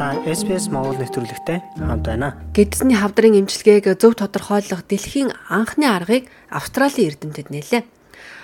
Та 0.00 0.16
SPS 0.24 0.72
Монгол 0.72 0.96
нэвтрүүлэгтэй 0.96 1.60
хамт 1.76 2.08
байна. 2.08 2.32
Гэдэсний 2.56 2.96
хавдрын 2.96 3.44
эмчилгээг 3.44 4.00
зөв 4.00 4.16
тодорхойлох 4.16 4.80
дэлхийн 4.88 5.28
анхны 5.52 5.84
аргыг 5.84 6.24
Австралийн 6.48 7.12
эрдэмтэд 7.12 7.52
нээлээ. 7.52 7.84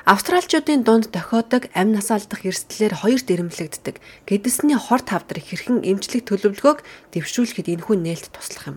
Австралчуудын 0.05 0.85
дунд 0.85 1.17
тохиодог 1.17 1.73
амь 1.73 1.97
нас 1.97 2.13
алдах 2.13 2.45
эрсдлээр 2.45 3.01
хоёрт 3.01 3.33
ирэмлэгддэг. 3.33 3.97
Гэдэсний 4.29 4.77
хорт 4.77 5.09
хавдрыг 5.09 5.49
хэрхэн 5.49 5.81
эмчлэх 5.81 6.29
төлөвлөгөөг 6.29 6.85
дэвшүүлэхэд 7.17 7.73
энэхүү 7.73 7.97
нээлт 8.05 8.37
туслах 8.37 8.77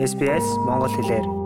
SPS 0.00 0.48
Монгол 0.64 0.96
хэлээр 0.96 1.43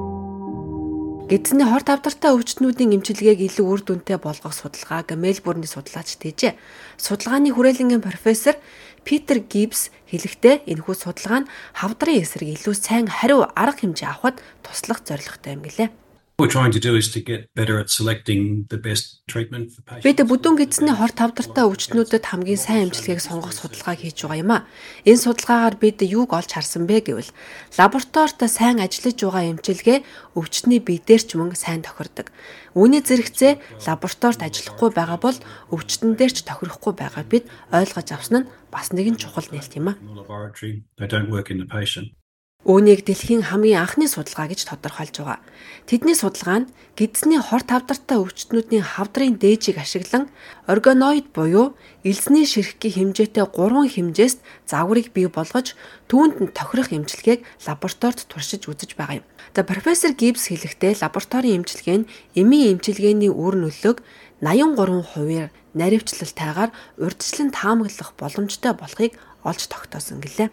Гэдсэний 1.29 1.69
хорт 1.69 1.93
авдартай 1.93 2.33
өвчтнүүдийн 2.33 2.97
эмчилгээг 2.97 3.53
илүү 3.53 3.67
үр 3.69 3.81
дүнтэй 3.85 4.17
болгох 4.17 4.57
судалгааг 4.57 5.13
Мельбурний 5.13 5.69
судлаач 5.69 6.17
тэжээ. 6.17 6.57
Судалгааны 6.97 7.53
хүрээлэнгийн 7.53 8.01
профессор 8.01 8.57
Питер 9.05 9.45
Гибс 9.45 9.93
хэлэхдээ 10.09 10.65
энэхүү 10.73 10.97
судалгаа 10.97 11.45
нь 11.45 11.51
хавдрын 11.77 12.25
эсрэг 12.25 12.49
илүү 12.57 12.73
сайн 12.81 13.13
хариу 13.13 13.45
арга 13.45 13.77
хэмжээ 13.77 14.09
авахд 14.09 14.41
туслах 14.65 15.05
зорилготой 15.05 15.53
юм 15.53 15.69
гэлээ. 15.69 16.08
We're 16.41 16.47
trying 16.47 16.71
to 16.71 16.79
do 16.79 16.95
is 16.95 17.11
to 17.15 17.21
get 17.21 17.53
better 17.57 17.81
at 17.81 17.91
selecting 17.91 18.67
the 18.69 18.79
best 18.79 19.27
treatment 19.27 19.73
for 19.75 19.83
patients. 19.83 20.07
Бид 20.07 20.23
бүдүүн 20.23 20.55
гидсний 20.61 20.95
хор 20.95 21.11
тавдартай 21.11 21.67
өвчтнүүдэд 21.67 22.31
хамгийн 22.31 22.61
сайн 22.63 22.87
эмчилгээг 22.87 23.19
сонгох 23.19 23.51
судалгаа 23.51 23.99
хийж 23.99 24.23
байгаа 24.23 24.39
юм 24.39 24.53
а. 24.55 24.63
Энэ 25.03 25.19
судалгаагаар 25.19 25.75
бид 25.83 25.99
юуг 26.07 26.31
олж 26.31 26.55
харсан 26.55 26.87
бэ 26.87 27.11
гэвэл 27.11 27.35
лабораторид 27.75 28.39
сайн 28.47 28.79
ажиллаж 28.79 29.19
байгаа 29.19 29.51
эмчилгээ 29.51 29.99
өвчтний 30.39 30.79
бие 30.79 31.03
дээр 31.03 31.23
ч 31.27 31.35
мөн 31.35 31.59
сайн 31.59 31.83
тохирдог. 31.83 32.31
Үүний 32.79 33.03
зэрэгцээ 33.03 33.83
лабораторид 33.91 34.47
ажиллахгүй 34.47 34.95
байгаа 34.95 35.19
бол 35.19 35.39
өвчтөн 35.75 36.15
дээр 36.15 36.39
ч 36.39 36.47
тохирохгүй 36.47 36.95
байгаа 36.95 37.27
бид 37.27 37.51
ойлгож 37.75 38.15
авсан 38.15 38.47
нь 38.47 38.49
бас 38.71 38.95
нэгэн 38.95 39.19
чухал 39.19 39.51
нээлт 39.51 39.75
юм 39.75 39.91
а. 39.91 39.99
Үүнийг 42.67 43.07
дэлхийн 43.07 43.47
хамгийн 43.49 43.87
анхны 43.87 44.11
судалгаа 44.11 44.51
гэж 44.51 44.67
тодорхойлж 44.67 45.23
байгаа. 45.23 45.39
Тэдний 45.87 46.19
судалгаа 46.19 46.67
нь 46.67 46.71
гидсний 46.99 47.39
хор 47.39 47.63
тавдартай 47.63 48.19
өвчтнүүдийн 48.19 48.83
хавдрын 48.83 49.39
дээжийг 49.39 49.79
ашиглан 49.79 50.27
органоид 50.67 51.31
буюу 51.31 51.79
элсний 52.03 52.43
ширхгийн 52.51 53.15
хэмжээтэй 53.15 53.47
3 53.47 53.95
хэмжээст 53.95 54.43
загварыг 54.67 55.15
бий 55.15 55.31
болгож 55.31 55.79
түүнд 56.11 56.35
нь 56.43 56.51
тохирох 56.51 56.91
эмчилгээг 56.91 57.47
лабораторид 57.63 58.27
туршиж 58.27 58.67
үзэж 58.67 58.99
байгаа 58.99 59.23
юм. 59.23 59.27
За 59.55 59.63
профессор 59.63 60.19
Гибс 60.19 60.51
хэлэхдээ 60.51 60.99
лабораторийн 60.99 61.63
эмчилгээ 61.63 61.99
нь 62.03 62.11
эмийн 62.35 62.75
эмчилгээний 62.75 63.31
үр 63.31 63.55
нөлөөг 63.55 64.03
83%-аар 64.43 65.55
наривчлалтайгаар 65.79 66.71
урьдчилан 66.99 67.55
таамаглах 67.55 68.11
боломжтой 68.19 68.75
болохыг 68.75 69.15
олж 69.47 69.63
тогтоосон 69.71 70.19
гэлээ. 70.27 70.51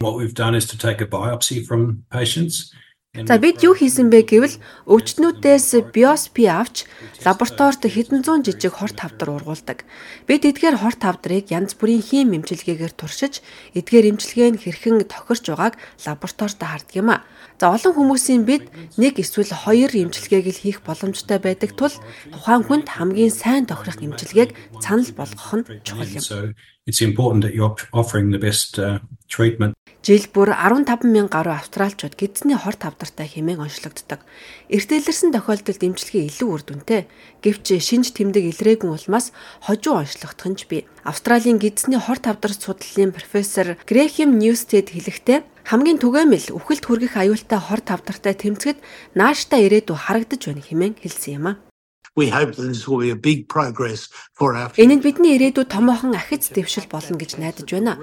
What 0.00 0.16
we've 0.16 0.34
done 0.34 0.54
is 0.54 0.66
to 0.66 0.78
take 0.78 1.00
a 1.00 1.06
biopsy 1.06 1.64
from 1.66 2.04
patients. 2.10 2.72
За 3.12 3.36
бид 3.36 3.60
юу 3.60 3.76
хийсэн 3.76 4.08
бэ 4.08 4.24
гэвэл 4.24 4.56
өвчтнүүдээс 4.88 5.92
биопси 5.92 6.48
авч 6.48 6.88
лабораторид 7.20 7.84
хэдэн 7.84 8.24
зуун 8.24 8.40
жижиг 8.40 8.72
хорт 8.72 9.04
хавдар 9.04 9.36
ургуулдаг. 9.36 9.84
Бид 10.24 10.48
эдгээр 10.48 10.80
хорт 10.80 11.04
хавдрыг 11.04 11.52
янз 11.52 11.76
бүрийн 11.76 12.00
хим 12.00 12.32
эмчилгээгээр 12.32 12.96
туршиж, 12.96 13.44
эдгээр 13.76 14.16
эмчилгээ 14.16 14.56
нь 14.56 14.62
хэрхэн 14.64 15.04
тохирч 15.12 15.44
байгааг 15.44 15.76
лабораторид 16.08 16.64
харддаг 16.64 16.96
юм 16.96 17.12
а. 17.12 17.20
За 17.60 17.68
олон 17.68 17.92
хүмүүсийн 17.92 18.48
бид 18.48 18.72
нэг 18.96 19.20
эсвэл 19.20 19.52
хоёр 19.52 19.92
эмчилгээг 19.92 20.48
л 20.48 20.62
хийх 20.64 20.80
боломжтой 20.80 21.36
байдаг 21.36 21.76
тул 21.76 21.92
тухайн 22.32 22.64
хүнд 22.64 22.96
хамгийн 22.96 23.28
сайн 23.28 23.68
тохирох 23.68 24.00
эмчилгээг 24.00 24.56
санал 24.80 25.12
болгох 25.12 25.52
нь 25.60 25.68
чухал 25.84 26.08
юм. 26.16 26.56
It's 26.84 27.00
important 27.00 27.44
that 27.44 27.54
you're 27.54 27.76
offering 27.92 28.32
the 28.32 28.38
best 28.38 28.76
uh, 28.78 28.98
treatment. 29.28 29.76
Жил 30.02 30.26
бүр 30.34 30.50
15 30.50 31.06
мянга 31.06 31.38
гаруй 31.38 31.54
австралчууд 31.54 32.18
гидсний 32.18 32.58
хорт 32.58 32.82
авдартай 32.82 33.30
хэмээн 33.30 33.62
онцлогддог. 33.62 34.18
Эртэлэрсэн 34.66 35.30
тохиолдолд 35.30 35.78
эмчилгээ 35.78 36.26
илүү 36.26 36.48
үр 36.50 36.62
дүнтэй. 36.66 37.06
Гэвч 37.38 37.78
шинж 37.78 38.10
тэмдэг 38.18 38.50
илрээгүй 38.50 38.90
улмаас 38.90 39.30
хожуу 39.62 40.02
онцлогдох 40.02 40.50
нь 40.50 40.58
ч 40.58 40.66
бий. 40.66 40.82
Австралийн 41.06 41.62
гидсний 41.62 42.02
хорт 42.02 42.26
авдар 42.26 42.50
судлалын 42.50 43.14
профессор 43.14 43.78
Грэхэм 43.86 44.42
Ньюстед 44.42 44.90
хэлэхдээ 44.90 45.46
хамгийн 45.70 46.02
түгээмэл 46.02 46.50
үхэлд 46.50 46.82
хүргэх 46.82 47.14
аюултай 47.14 47.62
хорт 47.62 47.94
авдартай 47.94 48.34
тэмцэд 48.34 48.82
нааштай 49.14 49.70
ирээдүй 49.70 49.94
харагдаж 49.94 50.50
байна 50.50 50.66
хэмээн 50.66 50.98
хэлсэн 50.98 51.34
юм 51.38 51.46
а. 51.46 51.62
We 52.14 52.28
hope 52.28 52.56
that 52.56 52.68
this 52.68 52.86
will 52.86 53.00
be 53.00 53.10
a 53.10 53.16
big 53.16 53.48
progress 53.48 54.08
for 54.36 54.52
our 54.54 54.68
Энэ 54.76 55.00
нь 55.00 55.04
бидний 55.04 55.32
ирээдүйд 55.36 55.72
томоохон 55.72 56.12
ахиц 56.12 56.52
дэвшил 56.52 56.84
болно 56.92 57.16
гэж 57.16 57.40
найдаж 57.40 57.68
байна. 57.72 57.96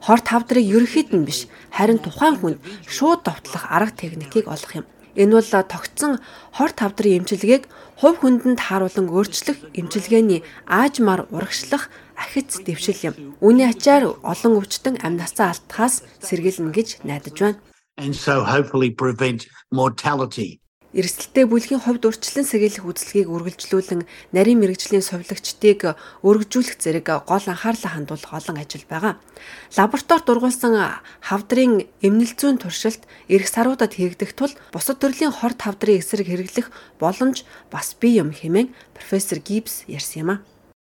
Хорт 0.00 0.26
хавдрыг 0.32 0.64
ерөөхдөө 0.64 1.20
нь 1.20 1.28
биш, 1.28 1.44
харин 1.68 2.00
тухайн 2.00 2.40
хүнд 2.40 2.58
шууд 2.88 3.20
довтлох 3.28 3.68
арга 3.68 3.92
техникийг 3.92 4.48
олох 4.48 4.72
юм. 4.80 4.86
Энэ 5.12 5.36
бол 5.36 5.50
тогтсон 5.68 6.24
хорт 6.56 6.76
хавдрын 6.80 7.20
эмчилгээг 7.20 7.68
хувь 8.00 8.18
хүндэнд 8.24 8.60
хааруулан 8.64 9.12
өөрчлөх 9.12 9.58
эмчилгээний 9.76 10.40
аажмаар 10.64 11.28
урагшлах 11.28 11.92
ахиц 12.16 12.64
дэвшил 12.64 13.12
юм. 13.12 13.14
Үүний 13.44 13.68
ачаар 13.68 14.16
олон 14.24 14.56
өвчтөн 14.56 15.04
амь 15.04 15.20
насаа 15.20 15.52
алдахаас 15.52 16.00
сэргийлнэ 16.24 16.72
гэж 16.72 17.04
найдаж 17.04 17.36
байна. 17.36 17.60
and 18.00 18.16
so 18.16 18.42
hopefully 18.44 18.90
prevent 18.90 19.46
mortality. 19.70 20.60
Эрсдэлтэй 20.90 21.46
бүлгийн 21.46 21.78
хувьд 21.86 22.02
урьдчилан 22.02 22.42
сэргийлэх 22.42 22.82
үйлчлэгийг 22.82 23.30
үргэлжлүүлэн 23.30 24.02
нарийн 24.34 24.58
мэрэгжлийн 24.58 25.06
сувилагчдыг 25.06 25.94
өргөжүүлэх 26.26 26.82
зэрэг 26.82 27.06
гол 27.30 27.46
анхаарлаа 27.46 27.94
хандуулах 27.94 28.34
олон 28.34 28.58
ажил 28.58 28.82
байгаа. 28.90 29.22
Лабораторид 29.78 30.26
ургуулсан 30.26 30.74
хавдрын 31.22 31.86
эмнэлзүүн 32.02 32.58
туршилт 32.58 33.06
эрх 33.30 33.46
саруудад 33.46 33.94
хийгдэх 33.94 34.34
тул 34.34 34.50
бусад 34.74 34.98
төрлийн 34.98 35.30
хорт 35.30 35.62
хавдрын 35.62 36.02
эсрэг 36.02 36.26
хэрэглэх 36.26 36.74
боломж 36.98 37.46
бас 37.70 37.94
бий 37.94 38.18
юм 38.18 38.34
хэмээн 38.34 38.74
профессор 38.90 39.38
Гибс 39.38 39.86
ярьсан 39.86 40.26
юм 40.26 40.30
а. 40.34 40.36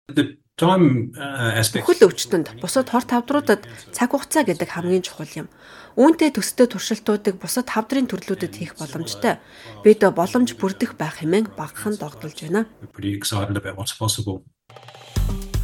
The 0.08 0.41
Бүхэл 0.60 2.12
өвчтөнд 2.12 2.60
бусад 2.60 2.92
хорт 2.92 3.08
хавдруудад 3.08 3.64
цаг 3.96 4.12
хугацаа 4.12 4.44
гэдэг 4.44 4.68
хамгийн 4.68 5.00
чухал 5.00 5.32
юм. 5.32 5.48
Үүнтэй 5.96 6.28
төстэй 6.28 6.68
туршилтуудыг 6.68 7.40
бусад 7.40 7.72
хавдрын 7.72 8.04
төрлүүдэд 8.04 8.60
хийх 8.60 8.76
боломжтой. 8.76 9.40
Бид 9.80 10.04
боломж 10.04 10.52
бүрдэх 10.60 11.00
байх 11.00 11.24
хэмээн 11.24 11.56
багахан 11.56 11.96
догдолж 11.96 12.44
байна. 12.44 12.68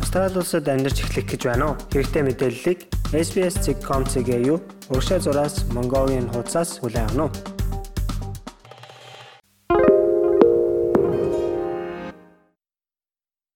Австрали 0.00 0.40
улсад 0.40 0.64
амьдарч 0.64 1.04
эхлэх 1.04 1.26
гэж 1.36 1.42
байна 1.44 1.76
уу? 1.76 1.78
Хэрэгтэй 1.92 2.22
мэдээллийг 2.24 2.80
SBS.com.cg 3.12 4.30
юу? 4.40 4.64
Урагшаа 4.88 5.20
зураас 5.20 5.68
Mongolian 5.68 6.32
хуудасаас 6.32 6.80
хүлээн 6.80 7.12
авах 7.12 7.28
нь. 7.28 7.57